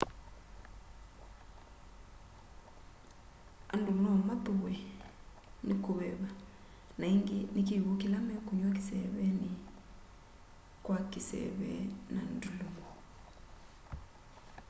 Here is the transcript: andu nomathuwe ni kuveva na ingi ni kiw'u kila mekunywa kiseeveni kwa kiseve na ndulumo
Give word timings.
andu 3.73 3.91
nomathuwe 4.03 4.73
ni 5.67 5.75
kuveva 5.83 6.29
na 6.99 7.05
ingi 7.15 7.39
ni 7.53 7.61
kiw'u 7.67 7.91
kila 8.01 8.17
mekunywa 8.27 8.69
kiseeveni 8.77 9.51
kwa 10.85 10.97
kiseve 11.11 11.71
na 12.13 12.21
ndulumo 12.33 12.85